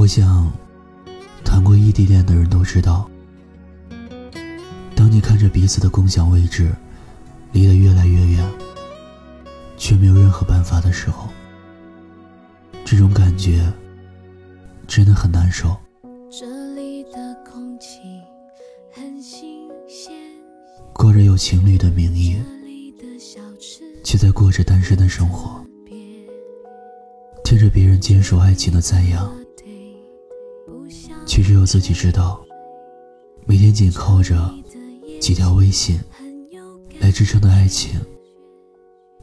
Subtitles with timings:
[0.00, 0.50] 我想，
[1.44, 3.06] 谈过异地恋的人都知道，
[4.96, 6.74] 当你看着彼此的共享位置
[7.52, 8.50] 离得越来越远，
[9.76, 11.28] 却没有任何办法的时候，
[12.82, 13.70] 这种感觉
[14.86, 15.76] 真的很难受。
[16.30, 17.98] 这里的空气
[18.90, 20.14] 很新鲜，
[20.94, 22.42] 过着有情侣的名义，
[24.02, 25.62] 却在过着单身的生活，
[27.44, 29.30] 听着别人坚守爱情的赞扬。
[31.40, 32.38] 却只有自己知道，
[33.46, 34.52] 每天紧靠着
[35.18, 35.98] 几条微信
[37.00, 37.98] 来支撑的爱情，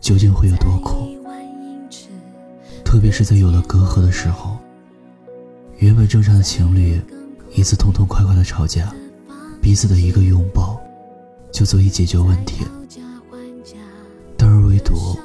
[0.00, 1.16] 究竟会有多苦？
[2.84, 4.58] 特别是在有了隔阂的时候，
[5.78, 7.00] 原本正常的情侣，
[7.54, 8.92] 一次痛痛快快的吵架，
[9.62, 10.80] 彼此的一个拥抱，
[11.52, 12.66] 就足以解决问题。
[14.36, 15.16] 但而唯独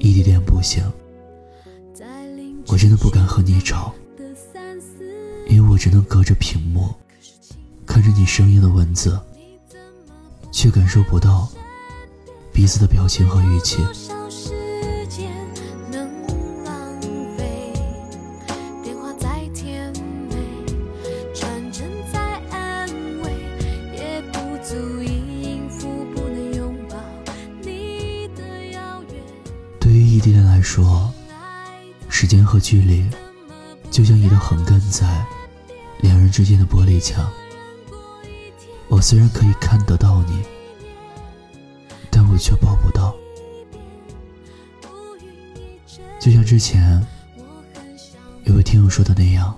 [0.00, 0.84] 异地恋不行，
[2.66, 3.94] 我真的不敢和你吵。
[5.46, 6.92] 因为我只能隔着屏幕
[7.86, 9.18] 看着你声音的文字，
[10.50, 11.48] 却感受不到
[12.52, 13.78] 彼此的表情和语气。
[29.78, 31.12] 对于异地恋来说，
[32.08, 33.04] 时间和距离。
[33.90, 35.06] 就像一道横亘在
[36.00, 37.30] 两人之间的玻璃墙，
[38.88, 40.42] 我虽然可以看得到你，
[42.10, 43.14] 但我却抱不到。
[46.20, 47.04] 就像之前
[48.44, 49.54] 有位听友说的那样，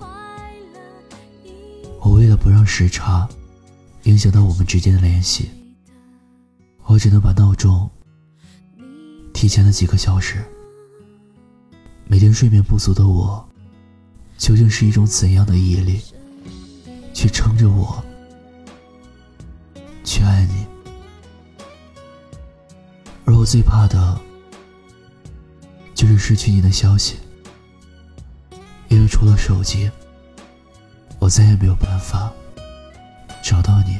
[1.99, 3.27] 我为了不让时差
[4.03, 5.49] 影响到我们之间的联系，
[6.85, 7.89] 我只能把闹钟
[9.33, 10.43] 提前了几个小时。
[12.05, 13.45] 每天睡眠不足的我。
[14.37, 15.99] 究竟是一种怎样的毅力，
[17.17, 18.05] 去撑着我，
[20.03, 20.67] 去爱你？
[23.25, 24.21] 而我最怕的，
[25.95, 27.15] 就是失去你的消息，
[28.89, 29.89] 因为除了手机，
[31.17, 32.31] 我再也没有办法
[33.41, 33.97] 找到你。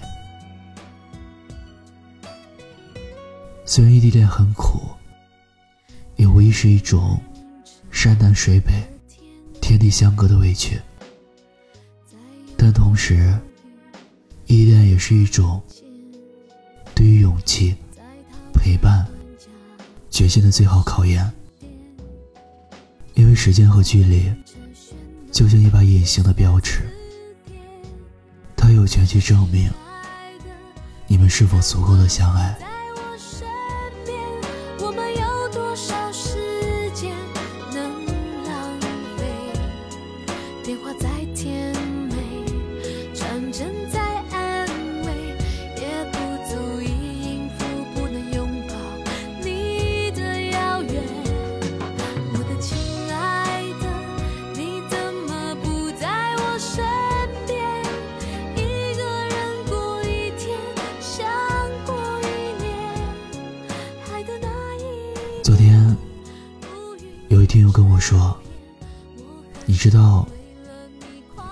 [3.66, 4.92] 虽然异地恋很苦，
[6.18, 7.20] 也无疑是一种
[7.90, 8.74] 山南水北。
[9.60, 10.80] 天地相隔的委屈，
[12.68, 13.34] 但同时，
[14.48, 15.64] 依恋也是一种
[16.94, 17.74] 对于勇气、
[18.54, 19.08] 陪伴、
[20.10, 21.32] 决心的最好考验。
[23.14, 24.30] 因为时间和距离，
[25.32, 26.82] 就像一把隐形的标尺，
[28.54, 29.72] 它有权去证明
[31.08, 32.58] 你们是否足够的相爱。
[67.72, 68.38] 跟我说
[69.66, 70.28] ：“你知道，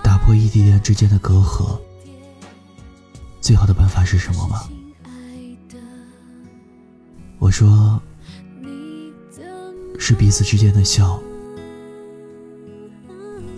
[0.03, 1.79] 打破异地恋之间的隔阂，
[3.41, 4.69] 最好的办法是什么吗？”
[7.39, 8.01] 我说
[9.99, 11.19] ：“是彼此之间的笑。”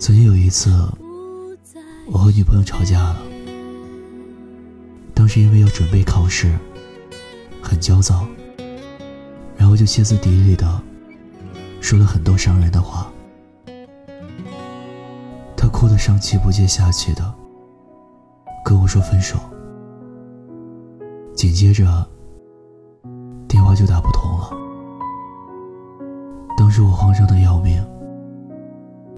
[0.00, 0.70] 曾经有一次，
[2.06, 3.22] 我和女朋友吵架了，
[5.14, 6.58] 当时因为要准备考试，
[7.62, 8.26] 很焦躁。
[9.56, 10.82] 然后就歇斯底里的
[11.80, 13.10] 说了很多伤人的话，
[15.56, 17.34] 他哭得上气不接下气的
[18.64, 19.38] 跟我说分手，
[21.34, 22.06] 紧接着
[23.48, 24.50] 电话就打不通了。
[26.58, 27.82] 当时我慌张的要命，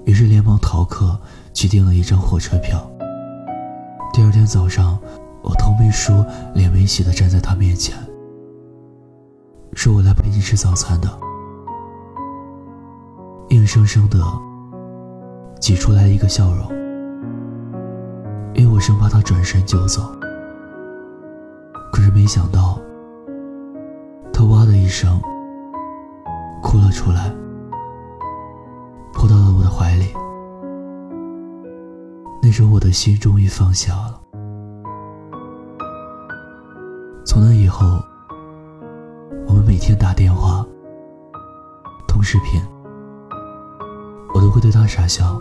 [0.05, 1.19] 于是连忙逃课
[1.53, 2.89] 去订了一张火车票。
[4.13, 4.99] 第二天早上，
[5.43, 6.25] 我头没梳
[6.55, 7.97] 脸没洗的站在他面前。
[9.75, 11.09] 是我来陪你吃早餐的，
[13.51, 14.19] 硬生生的
[15.61, 16.69] 挤出来一个笑容，
[18.55, 20.03] 因为我生怕他转身就走。
[21.93, 22.81] 可是没想到，
[24.33, 25.21] 他哇的一声
[26.63, 27.35] 哭了出来，
[29.13, 30.07] 扑到了我的怀里。
[32.41, 34.21] 那时候我的心终于放下了。
[37.27, 38.01] 从那以后。
[39.47, 40.65] 我们每天打电话、
[42.07, 42.63] 通视频，
[44.51, 45.41] 会对他傻笑，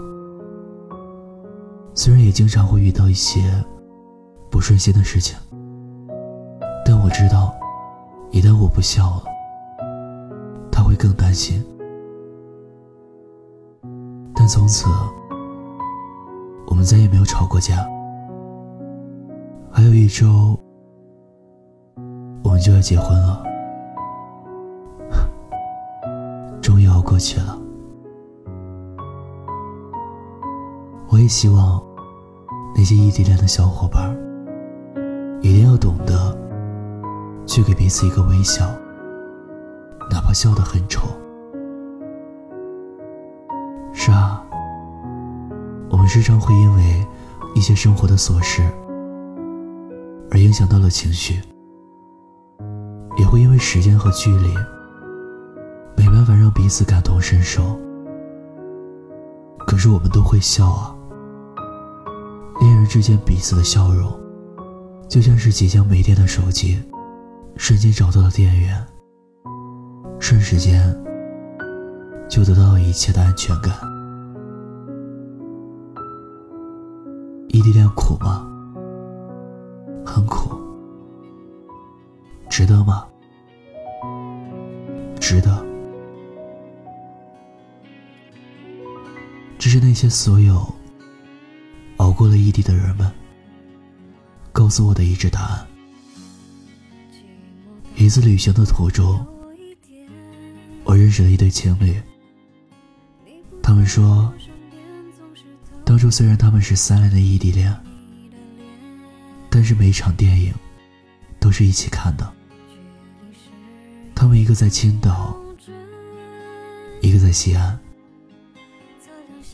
[1.96, 3.42] 虽然也经常会遇到一些
[4.50, 5.38] 不顺心的事情，
[6.86, 7.54] 但我知道，
[8.32, 9.24] 一旦我不笑了，
[10.72, 11.66] 他会更担心。
[14.36, 14.86] 但从此，
[16.68, 17.86] 我们再也没有吵过架。
[19.72, 20.60] 还有一周，
[22.44, 23.44] 我们就要结婚了，
[26.62, 27.58] 终于熬过去了。
[31.30, 31.80] 希望
[32.76, 34.18] 那些异地恋的小伙伴
[35.42, 36.36] 一定要懂得
[37.46, 38.66] 去给彼此一个微笑，
[40.10, 41.08] 哪怕笑得很丑。
[43.94, 44.44] 是啊，
[45.92, 47.08] 我们时常会因为
[47.54, 48.64] 一些生活的琐事
[50.32, 51.40] 而影响到了情绪，
[53.18, 54.54] 也会因为时间和距离
[55.96, 57.80] 没办法让彼此感同身受。
[59.60, 60.96] 可是我们都会笑啊。
[62.90, 64.12] 之间彼此的笑容，
[65.08, 66.82] 就像是即将没电的手机，
[67.56, 68.84] 瞬间找到了电源，
[70.20, 70.84] 瞬时间
[72.28, 73.72] 就得到了一切的安全感。
[77.50, 78.48] 异地恋苦吗？
[80.04, 80.60] 很苦。
[82.50, 83.06] 值得吗？
[85.20, 85.64] 值得。
[89.60, 90.68] 只是那些所有。
[92.10, 93.08] 熬过了异地的人们，
[94.52, 95.68] 告诉我的一致答案。
[97.96, 99.24] 一次旅行的途中，
[100.86, 102.02] 我认识了一对情侣。
[103.62, 104.34] 他们说，
[105.86, 107.72] 当初虽然他们是三年的异地恋，
[109.48, 110.52] 但是每一场电影
[111.40, 112.28] 都是一起看的。
[114.16, 115.40] 他们一个在青岛，
[117.02, 117.80] 一个在西安。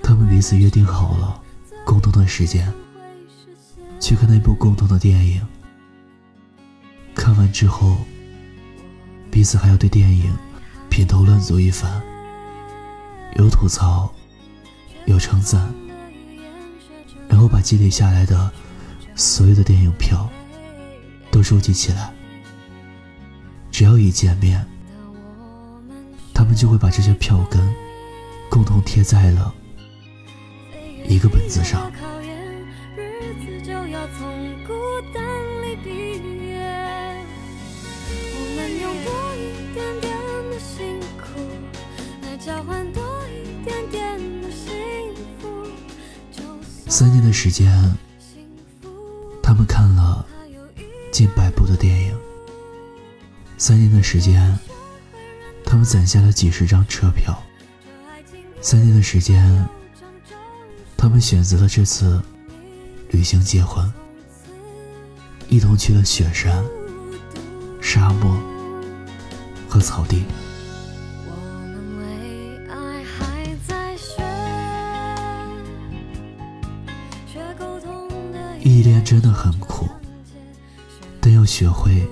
[0.02, 1.42] 他们彼此约定好了。
[1.86, 2.74] 共同的时间，
[4.00, 5.46] 去看那部共同的电影。
[7.14, 7.96] 看完之后，
[9.32, 10.36] 彼此还要对电影
[10.90, 12.02] 品头论足一番，
[13.36, 14.12] 有吐槽，
[15.06, 15.74] 有称赞，
[17.30, 18.52] 然后把积累下来的
[19.16, 20.30] 所有的电影票
[21.32, 22.12] 都收集起来。
[23.72, 24.66] 只要一见面，
[26.34, 27.74] 他们就会把这些票根
[28.50, 29.54] 共同贴在了。
[31.08, 31.92] 一个本子上。
[46.88, 47.70] 三年的时间，
[49.44, 50.26] 他们看了
[51.12, 52.18] 近百部的电影。
[53.58, 54.58] 三年的时间，
[55.66, 57.38] 他们攒下了几十张车票。
[58.62, 59.68] 三年的时间。
[61.06, 62.20] 他们选择了这次
[63.12, 63.88] 旅行结婚，
[65.48, 66.66] 一同去了雪山、
[67.80, 68.36] 沙漠
[69.70, 70.24] 和草地。
[78.64, 79.88] 异地恋真的很苦，
[81.22, 82.04] 但要学会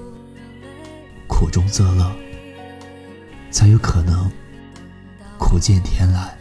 [1.28, 2.16] 苦中作乐，
[3.50, 4.32] 才有可能
[5.40, 6.38] 苦尽甜来。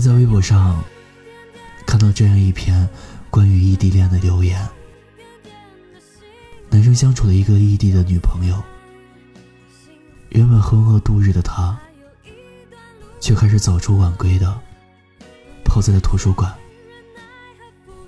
[0.00, 0.82] 在微博上
[1.86, 2.88] 看到这样一篇
[3.28, 4.66] 关于异地恋的留言：
[6.70, 8.58] 男生相处了一个异地的女朋友，
[10.30, 11.78] 原本浑噩度日的他，
[13.20, 14.58] 却开始早出晚归的
[15.64, 16.50] 泡在了图书馆。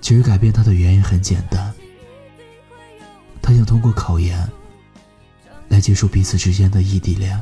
[0.01, 1.71] 其实改变他的原因很简单，
[3.39, 4.49] 他想通过考研
[5.69, 7.39] 来结束彼此之间的异地恋，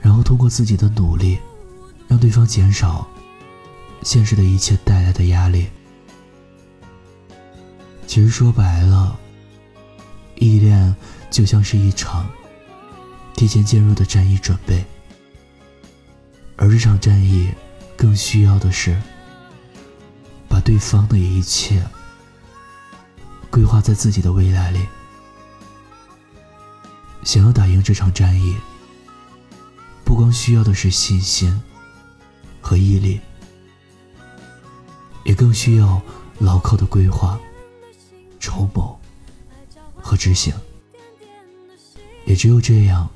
[0.00, 1.38] 然后通过自己的努力。
[2.08, 3.08] 让对方减少
[4.02, 5.68] 现实的一切带来的压力。
[8.06, 9.18] 其实说白了，
[10.36, 10.96] 异地恋
[11.30, 12.28] 就像是一场
[13.34, 14.84] 提前介入的战役准备，
[16.56, 17.50] 而这场战役
[17.96, 19.00] 更需要的是
[20.48, 21.86] 把对方的一切
[23.50, 24.80] 规划在自己的未来里。
[27.22, 28.56] 想要打赢这场战役，
[30.04, 31.62] 不光需要的是信心。
[32.62, 33.18] 和毅力，
[35.40, 36.02] 更需要
[36.38, 37.40] 牢靠的规划、
[38.38, 39.00] 筹谋
[39.96, 40.52] 和执行。
[42.26, 43.08] 也只有这样，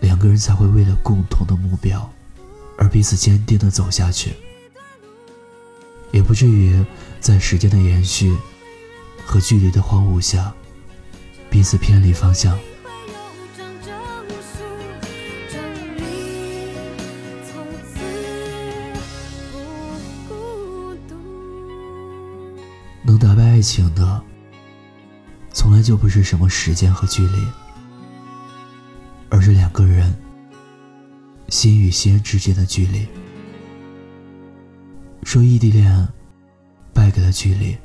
[0.00, 2.12] 两个人才会为了共同的目标
[2.76, 4.34] 而彼此坚定的走下去，
[6.12, 6.84] 也不至于
[7.18, 8.36] 在时间的延续
[9.24, 10.52] 和距离的荒芜下
[11.48, 12.58] 彼此偏离方向。
[23.64, 24.22] 情的，
[25.50, 27.44] 从来就不是什么时间和距离，
[29.30, 30.14] 而是两个人
[31.48, 33.08] 心与心之间的距离。
[35.22, 36.06] 说异地恋
[36.92, 37.76] 败给了距离，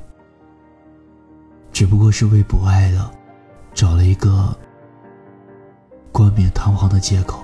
[1.72, 3.10] 只不过是为不爱了
[3.72, 4.54] 找了一个
[6.12, 7.42] 冠冕堂皇的借口。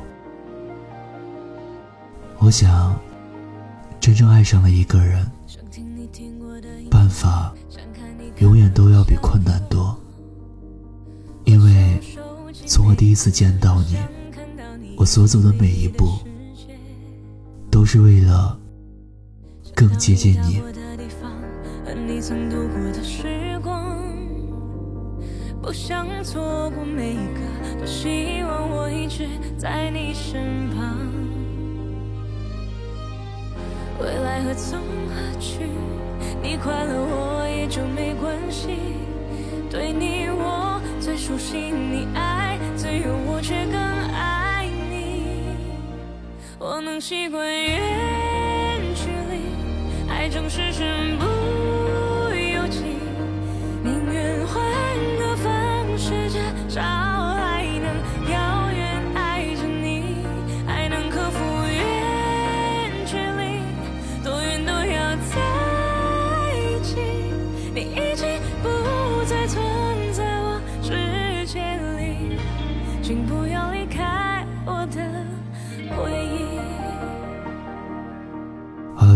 [2.38, 2.95] 我想，
[3.99, 5.28] 真正爱上了一个人，
[6.90, 7.52] 办法。
[8.46, 9.98] 永远都要比困难多，
[11.42, 12.00] 因为
[12.64, 13.96] 从我第一次见到你，
[14.96, 16.04] 我所走的每一步，
[17.68, 18.56] 都是为了
[19.74, 20.62] 更接近你。
[25.60, 29.26] 不想错过每一个，多希望我一直
[29.58, 30.96] 在你身旁。
[34.00, 35.68] 未来何从何去？
[36.42, 38.78] 你快乐，我也就没关系。
[39.71, 45.56] 对你，我最熟悉；你爱自由，我却更爱你。
[46.59, 51.25] 我能习惯远距离，爱总是身不。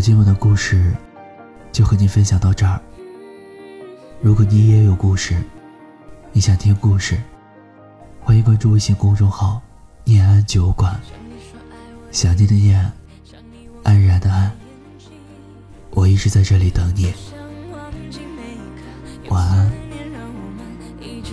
[0.00, 0.94] 今晚的故事
[1.70, 2.80] 就和您分享到这儿。
[4.22, 5.36] 如果你也有故事，
[6.32, 7.20] 你想听故事，
[8.22, 9.60] 欢迎关注微信公众号
[10.04, 10.98] “念安酒馆”。
[12.10, 12.90] 想念的念，
[13.82, 14.50] 安然的安，
[15.90, 17.12] 我一直在这里等你。
[19.28, 19.70] 晚安，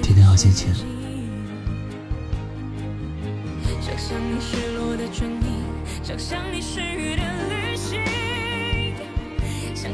[0.01, 0.73] 天天好心情。
[3.79, 5.63] 想象你失落的唇印，
[6.03, 6.97] 想象你失。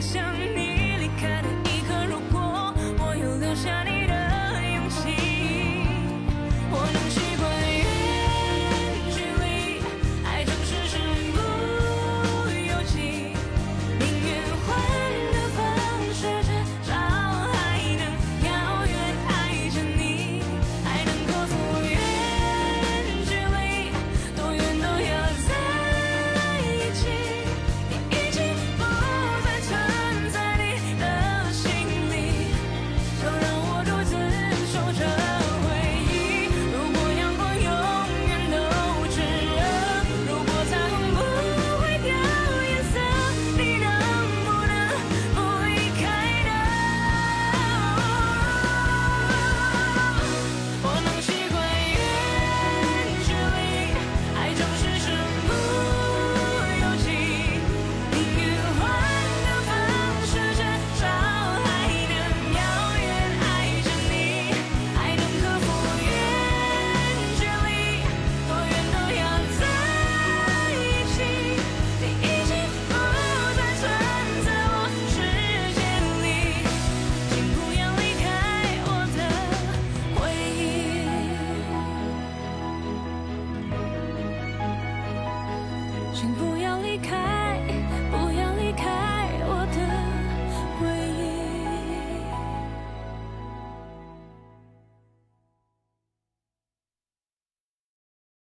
[0.03, 0.21] 想
[0.53, 0.62] 你。